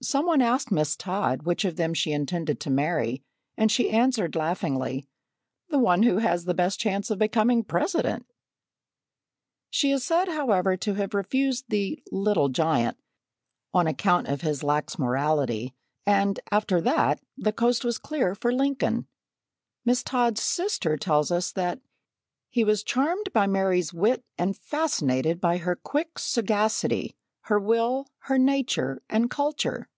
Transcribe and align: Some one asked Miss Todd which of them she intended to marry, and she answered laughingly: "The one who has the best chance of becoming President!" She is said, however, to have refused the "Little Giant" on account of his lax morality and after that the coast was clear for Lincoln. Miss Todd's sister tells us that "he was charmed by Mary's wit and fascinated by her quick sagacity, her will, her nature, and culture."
Some 0.00 0.26
one 0.26 0.40
asked 0.40 0.70
Miss 0.70 0.94
Todd 0.94 1.42
which 1.42 1.64
of 1.64 1.74
them 1.74 1.92
she 1.92 2.12
intended 2.12 2.60
to 2.60 2.70
marry, 2.70 3.24
and 3.56 3.68
she 3.68 3.90
answered 3.90 4.36
laughingly: 4.36 5.08
"The 5.70 5.80
one 5.80 6.04
who 6.04 6.18
has 6.18 6.44
the 6.44 6.54
best 6.54 6.78
chance 6.78 7.10
of 7.10 7.18
becoming 7.18 7.64
President!" 7.64 8.24
She 9.70 9.90
is 9.90 10.04
said, 10.04 10.28
however, 10.28 10.76
to 10.76 10.94
have 10.94 11.14
refused 11.14 11.64
the 11.66 12.00
"Little 12.12 12.48
Giant" 12.48 12.96
on 13.74 13.88
account 13.88 14.28
of 14.28 14.42
his 14.42 14.62
lax 14.62 15.00
morality 15.00 15.74
and 16.06 16.38
after 16.52 16.80
that 16.82 17.20
the 17.36 17.52
coast 17.52 17.84
was 17.84 17.98
clear 17.98 18.36
for 18.36 18.52
Lincoln. 18.52 19.08
Miss 19.84 20.04
Todd's 20.04 20.42
sister 20.44 20.96
tells 20.96 21.32
us 21.32 21.50
that 21.50 21.80
"he 22.50 22.62
was 22.62 22.84
charmed 22.84 23.32
by 23.32 23.48
Mary's 23.48 23.92
wit 23.92 24.24
and 24.38 24.56
fascinated 24.56 25.40
by 25.40 25.56
her 25.56 25.74
quick 25.74 26.20
sagacity, 26.20 27.16
her 27.42 27.58
will, 27.58 28.06
her 28.24 28.36
nature, 28.36 29.00
and 29.08 29.30
culture." 29.30 29.88